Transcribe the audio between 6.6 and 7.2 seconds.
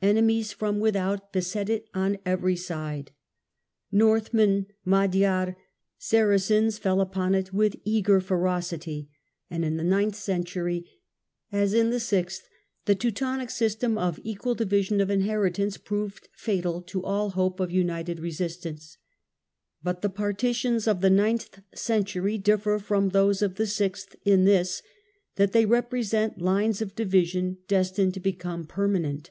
fell